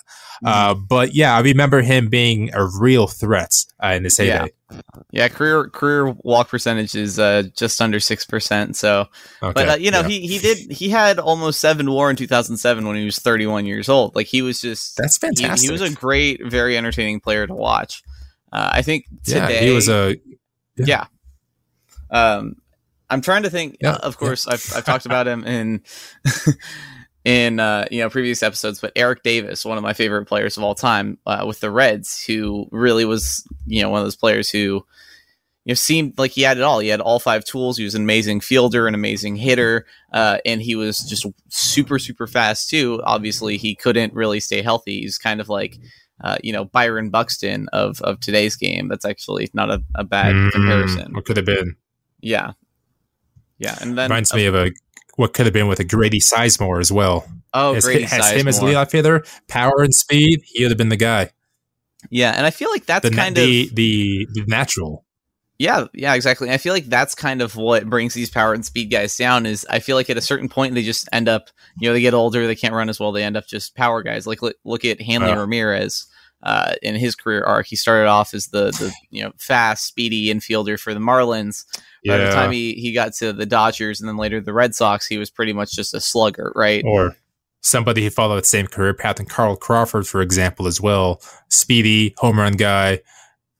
[0.43, 4.51] Uh, but yeah, I remember him being a real threat uh, in his heyday.
[5.11, 8.75] Yeah, career career walk percentage is uh, just under six percent.
[8.75, 9.07] So,
[9.43, 10.07] Okay, but uh, you know, yeah.
[10.07, 13.87] he he did he had almost seven WAR in 2007 when he was 31 years
[13.87, 14.15] old.
[14.15, 15.67] Like he was just that's fantastic.
[15.67, 18.01] he was a great, very entertaining player to watch.
[18.51, 20.15] Uh, I think yeah, today he was a
[20.77, 21.05] yeah.
[22.09, 22.55] Um,
[23.11, 23.77] I'm trying to think.
[23.81, 25.83] Yeah, uh, of course, I've I've talked about him in
[27.25, 30.63] in uh, you know previous episodes, but Eric Davis, one of my favorite players of
[30.63, 34.49] all time, uh, with the Reds, who really was you know one of those players
[34.49, 34.57] who
[35.65, 36.79] you know seemed like he had it all.
[36.79, 37.77] He had all five tools.
[37.77, 42.27] He was an amazing fielder, an amazing hitter, uh, and he was just super super
[42.27, 43.01] fast too.
[43.03, 45.01] Obviously, he couldn't really stay healthy.
[45.01, 45.77] He's kind of like.
[46.23, 48.89] Uh, you know Byron Buxton of of today's game.
[48.89, 51.13] That's actually not a, a bad Mm, comparison.
[51.15, 51.75] What could have been?
[52.19, 52.51] Yeah.
[53.61, 53.77] Yeah.
[53.79, 54.71] And then Reminds me of a
[55.15, 57.25] what could have been with a Grady Sizemore as well.
[57.53, 58.73] oh has, Grady has him as Sizemore.
[58.73, 60.41] leadoff hitter, power and speed.
[60.45, 61.29] He would have been the guy.
[62.09, 65.05] Yeah, and I feel like that's The, kind the, of the the natural.
[65.59, 66.49] yeah, yeah, exactly.
[66.49, 69.67] I feel like that's kind of what brings these power and speed guys down is
[69.69, 72.15] I feel like at a certain point they just end up, you know, they get
[72.15, 74.25] older, they can't run as well, they end up just power guys.
[74.25, 75.39] Like look, look at Hanley Uh.
[75.39, 76.07] Ramirez.
[76.43, 80.33] Uh, in his career arc, he started off as the the you know fast, speedy
[80.33, 81.65] infielder for the Marlins.
[82.05, 85.05] By the time he, he got to the Dodgers and then later the Red Sox,
[85.05, 86.83] he was pretty much just a slugger, right?
[86.85, 87.15] or
[87.61, 91.21] somebody who followed the same career path and Carl Crawford, for example, as well.
[91.49, 92.99] Speedy home run guy.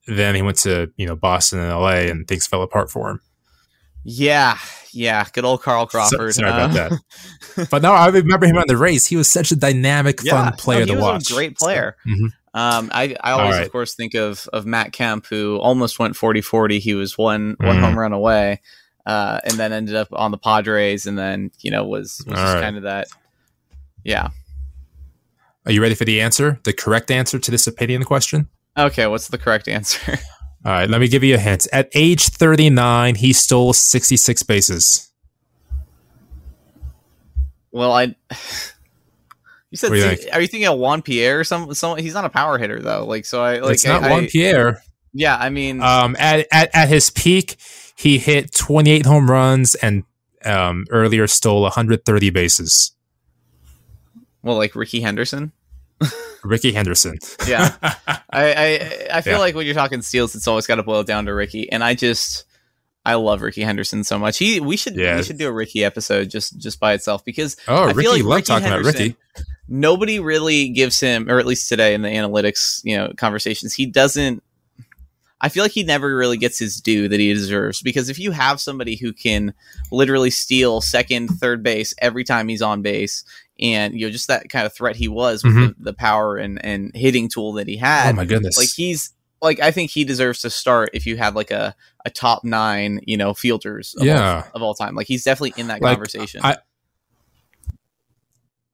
[0.08, 2.10] Then he went to you know Boston and L.A.
[2.10, 3.22] and things fell apart for him.
[4.04, 4.58] Yeah,
[4.94, 6.34] yeah, good old Carl So- Crawford.
[6.36, 6.98] sorry about Uh,
[7.56, 7.70] that.
[7.70, 9.08] But no, I remember him on the Rays.
[9.08, 11.32] He was such a dynamic, Yeah, fun player no, he to was watch.
[11.32, 11.96] A great player.
[12.08, 12.30] Mhm.
[12.54, 13.66] Um, I, I always, right.
[13.66, 16.80] of course, think of of Matt Kemp, who almost went 40-40.
[16.80, 17.82] He was one one Mhm.
[17.82, 18.62] home run away,
[19.06, 22.54] uh, and then ended up on the Padres, and then you know was was just
[22.56, 22.62] right.
[22.62, 23.08] kind of that.
[24.04, 24.30] Yeah.
[25.66, 26.60] Are you ready for the answer?
[26.64, 28.50] The correct answer to this opinion question?
[28.78, 29.06] Okay.
[29.08, 30.18] What's the correct answer?
[30.63, 31.67] All right, let me give you a hint.
[31.74, 35.12] At age 39, he stole 66 bases.
[37.71, 38.15] well, I.
[39.74, 41.74] You said, you are you thinking of Juan Pierre or some?
[41.74, 43.06] Some he's not a power hitter though.
[43.06, 44.84] Like so, I like it's not I, Juan I- Pierre.
[45.13, 47.56] Yeah, I mean, Um, at, at, at his peak,
[47.95, 50.04] he hit 28 home runs and
[50.43, 52.91] um, earlier stole 130 bases.
[54.43, 55.54] well, like Rickey Henderson.
[56.44, 57.18] Rickey Henderson.
[57.48, 57.76] Yeah.
[57.82, 59.40] I, I I feel Yeah.
[59.40, 61.94] like when you're talking steals, it's always got to boil down to Rickey, and I
[61.94, 62.46] just
[63.06, 64.38] I love Rickey Henderson so much.
[64.38, 65.18] He we should Yeah.
[65.18, 68.12] we should do a Rickey episode just just by itself because Oh, I Rickey, feel
[68.14, 69.16] like love Rickey talking about Rickey.
[69.68, 73.86] nobody really gives him, or at least today in the analytics you know conversations, he
[73.86, 74.44] doesn't.
[75.44, 78.32] I feel like he never really gets his due that he deserves because if you
[78.32, 79.54] have somebody who can
[79.92, 83.24] literally steal second, third base every time he's on base,
[83.60, 85.76] and you know just that kind of threat he was with Mhm.
[85.78, 88.58] the, the power and and hitting tool that he had, Oh my goodness.
[88.58, 91.76] like he's like I think he deserves to start if you have like a,
[92.06, 94.44] a top nine, you know, fielders of, Yeah.
[94.46, 94.94] all, of all time.
[94.94, 96.42] Like he's definitely in that Like, conversation.
[96.44, 96.58] I-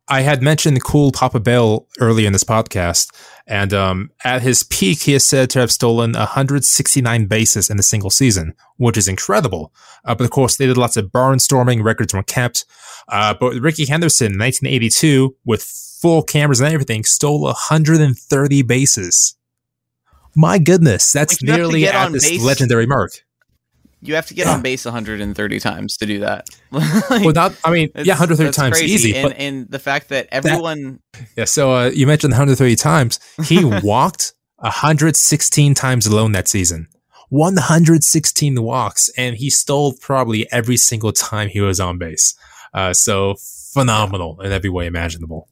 [0.10, 3.14] I had mentioned cool Papa Bell earlier in this podcast,
[3.46, 7.84] and um, at his peak, he is said to have stolen 169 bases in a
[7.84, 9.74] single season, which is incredible.
[10.06, 12.64] Uh, but of course, they did lots of barnstorming, records were kept.
[13.10, 19.36] Uh, but Rickey Henderson, in 1982, with full cameras and everything, stole 130 bases.
[20.36, 23.12] My goodness, that's Like, you have to nearly at this base- legendary mark.
[24.02, 26.48] You have to get on base 130 times to do that.
[27.10, 28.94] Well, not, I mean, yeah, 130 times crazy.
[28.94, 31.00] easy, and, and the fact that everyone
[31.36, 33.20] Yeah, so uh, you mentioned 130 times.
[33.46, 36.88] He walked 116 times alone that season.
[37.30, 42.36] 116 walks, and he stole probably every single time he was on base.
[42.74, 43.36] Uh, so
[43.74, 45.50] phenomenal in every way imaginable.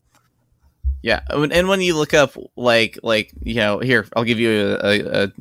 [1.02, 4.52] Yeah, and and when you look up like like you know here I'll give you
[4.52, 5.32] a, a, a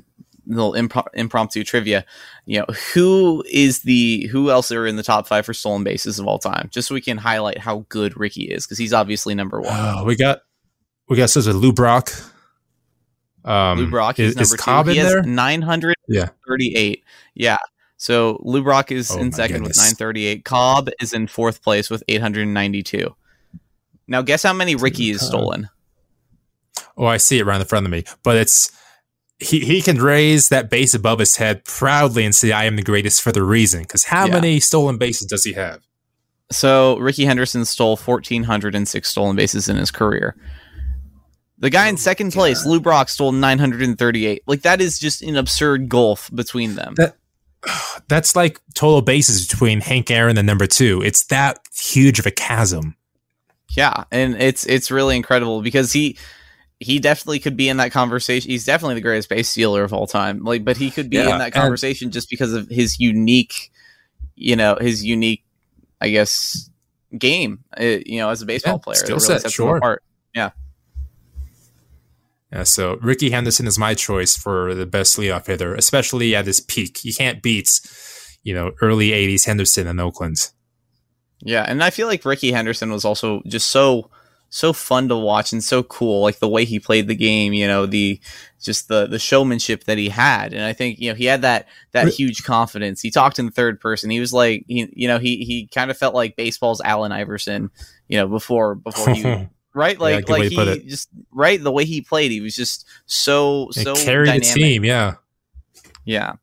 [0.47, 2.05] little impro- impromptu trivia.
[2.47, 6.19] You know who is the who else are in the top five for stolen bases
[6.19, 6.69] of all time?
[6.71, 9.73] Just so we can highlight how good Rickey is because he's obviously number one.
[9.73, 10.41] Oh, we got
[11.09, 12.13] we got such a Lou Brock.
[13.45, 15.23] Um, Lou Brock is, is, Cobb in there?
[15.23, 17.03] 938.
[17.35, 17.53] Yeah.
[17.53, 17.57] yeah.
[17.97, 20.45] So Lou Brock is Oh in second with 938.
[20.45, 23.15] Cobb is in fourth place with 892.
[24.07, 25.69] Now guess how many Rickey is stolen?
[26.97, 28.05] Oh, I see it right in front of me.
[28.23, 28.71] But it's
[29.39, 32.83] he he can raise that base above his head proudly and say, "I am the
[32.83, 33.83] greatest" for the reason.
[33.83, 34.35] Because how Yeah.
[34.35, 35.81] many stolen bases does he have?
[36.53, 40.37] So Rickey Henderson stole 1,406 stolen bases in his career.
[41.59, 44.43] The guy in oh second place, Lou Brock, stole 938.
[44.47, 46.95] Like that is just an absurd gulf between them.
[46.97, 47.17] That-
[48.09, 51.03] that's like total bases between Hank Aaron and number two.
[51.03, 52.97] It's that huge of a chasm.
[53.71, 56.17] Yeah, and it's it's really incredible because he
[56.85, 58.51] he definitely could be in that conversation.
[58.51, 60.45] He's definitely the greatest base stealer of all time.
[60.45, 63.71] Like, but he could be Yeah, in that and- conversation just because of his unique,
[64.37, 65.45] you know, his unique,
[66.01, 66.71] I guess,
[67.19, 67.65] game.
[67.81, 69.77] uh, you know, as a baseball Yeah, player, skill really set, sure.
[69.79, 70.03] apart.
[72.53, 76.61] Yeah, so Rickey Henderson is my choice for the best leadoff hitter, especially at his
[76.61, 77.05] peak.
[77.05, 77.69] You can't beat,
[78.45, 80.51] you know, early '80s Henderson in Oakland.
[81.41, 84.09] Yeah, and I feel like Rickey Henderson was also just so
[84.55, 87.53] so fun to watch and so cool, like the way he played the game.
[87.53, 88.21] You know, the
[88.63, 91.67] just the the showmanship that he had, and I think you know he had that
[91.91, 93.01] that huge confidence.
[93.01, 94.11] He talked in third person.
[94.11, 97.71] He was like, he, you know, he he kind of felt like baseball's Allen Iverson.
[98.07, 99.25] You know, before before he
[99.75, 100.87] right, like way like he it.
[100.87, 102.31] just right the way he played.
[102.31, 104.55] He was just so It so carried dynamic.
[104.55, 105.15] the team, yeah.
[106.05, 106.35] Yeah.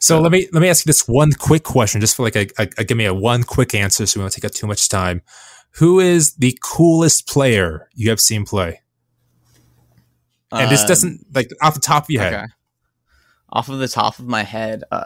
[0.00, 2.46] So let me let me ask you this one quick question, just for like a,
[2.58, 4.90] a, a give me a one quick answer, so we don't take up too much
[4.90, 5.22] time.
[5.78, 8.80] Who is the coolest player you have seen play?
[10.52, 12.34] And this Um, doesn't like off the top of your head.
[12.34, 12.46] Okay.
[13.50, 15.04] Off of the top of my head, uh,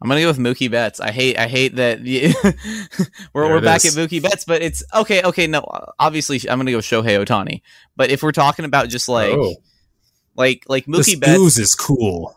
[0.00, 0.98] I'm gonna go with Mookie Betts.
[0.98, 2.00] I hate, I hate that
[3.32, 3.96] we're There we're back is.
[3.96, 5.22] at Mookie Betts, but it's okay.
[5.22, 5.64] Okay, no,
[6.00, 7.62] obviously I'm gonna go Shohei Ohtani.
[7.96, 9.54] But if we're talking about just like, Oh.
[10.34, 12.36] like, like This Mookie Betts, ooze is cool.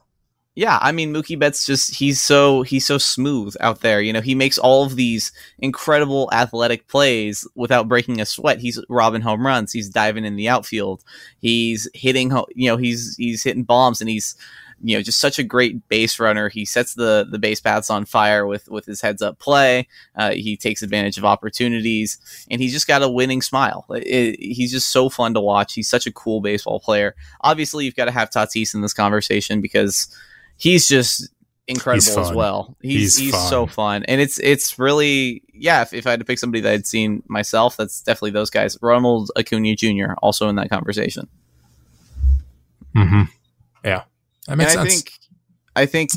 [0.56, 4.02] Yeah, I mean Mookie Betts just he's so he's so smooth out there.
[4.02, 8.60] You know, he makes all of these incredible athletic plays without breaking a sweat.
[8.60, 9.74] He's robbing home runs.
[9.74, 11.04] He's diving in the outfield.
[11.40, 12.32] He's hitting.
[12.56, 14.36] You know, he's he's hitting bombs, and he's
[14.82, 16.48] you know just such a great base runner.
[16.48, 19.90] He sets the the base paths on fire with with his heads up play.
[20.16, 22.18] Uh, he takes advantage of opportunities,
[22.50, 23.86] and he's just got a winning smile.
[23.90, 25.74] It- it- he's just so fun to watch.
[25.74, 27.14] He's such a cool baseball player.
[27.42, 30.08] Obviously, you've got to have Tatis in this conversation because
[30.58, 31.30] he's just
[31.68, 32.76] incredible as well.
[32.82, 35.82] He's He's he's, so fun, and it's it's really yeah.
[35.82, 38.78] If, if I had to pick somebody that I'd seen myself, that's definitely those guys.
[38.82, 40.14] Ronald Acuna Jr.
[40.22, 41.28] also in that conversation.
[42.96, 43.24] Mm-hmm.
[43.84, 44.04] Yeah,
[44.48, 45.04] that makes and I sense.
[45.04, 45.12] think
[45.76, 46.12] I think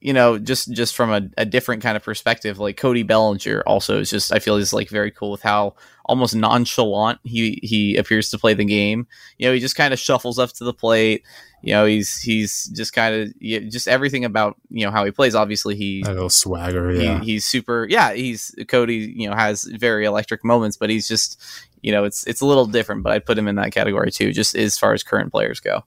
[0.00, 4.00] you know just just from a, a different kind of perspective, like Cody Bellinger also
[4.00, 5.74] is just I feel is like very cool with how
[6.04, 9.06] almost nonchalant he he appears to play the game.
[9.38, 11.24] You know, he just kind of shuffles up to the plate.
[11.62, 15.10] You know, he's he's just kind of yeah, just everything about you know how he
[15.10, 15.34] plays.
[15.34, 16.90] Obviously, he a little swagger.
[16.90, 21.08] he, Yeah, he's super yeah he's cody you know has very electric moments but he's
[21.08, 21.42] just
[21.82, 24.32] you know it's it's a little different but i'd put him in that category too
[24.32, 25.84] just as far as current players go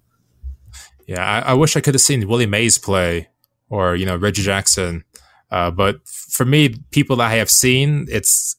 [1.07, 1.43] yeah.
[1.45, 3.29] I, I wish I could have seen Willie Mays play
[3.71, 5.03] or you know Reggie Jackson,
[5.49, 8.55] uh, but for me, people that I have seen, it's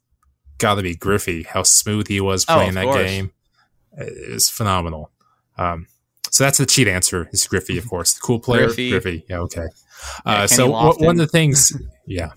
[0.59, 1.45] got to be Griffey.
[1.45, 2.97] How smooth he was Oh, playing of that course.
[3.11, 3.31] game
[3.99, 5.11] is phenomenal.
[5.59, 5.87] Um,
[6.31, 7.29] so that's the cheat answer.
[7.33, 8.67] Is Griffey, of course, the cool player.
[8.67, 8.91] Griffey.
[8.91, 9.25] Griffey.
[9.29, 9.67] Yeah, okay.
[10.27, 11.71] Uh, so w- one of the things,
[12.07, 12.31] yeah,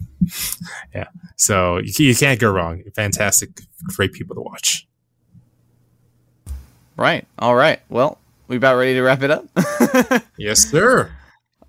[0.93, 1.07] yeah.
[1.37, 2.83] So you, you can't go wrong.
[2.95, 3.49] Fantastic,
[3.95, 4.87] great people to watch.
[6.97, 8.17] right all right well
[8.47, 9.45] we about ready to wrap it up
[10.37, 11.11] Yes, sir.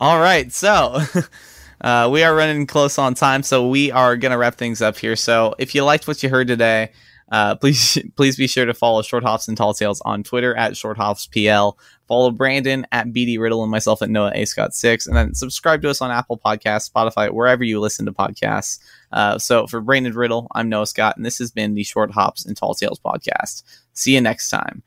[0.00, 1.00] All right so
[1.80, 5.16] uh, we are running close on time so we are gonna wrap things up here
[5.16, 6.90] so if you liked what you heard today
[7.30, 10.76] uh, please please be sure to follow Short Hops and Tall Tales on Twitter at
[10.76, 11.78] Short Hops PL.
[12.06, 15.82] Follow Brandon at BD Riddle and myself at Noah A Scott six, and then subscribe
[15.82, 18.78] to us on Apple Podcasts, Spotify, wherever you listen to podcasts.
[19.10, 22.44] Uh, so for Brandon Riddle, I'm Noah Scott, and this has been the Short Hops
[22.44, 23.64] and Tall Tales podcast.
[23.92, 24.82] See you next time.